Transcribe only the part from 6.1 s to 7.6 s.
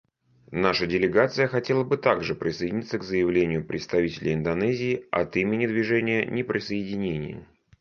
неприсоединения.